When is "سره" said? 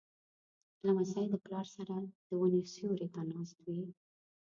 1.75-1.95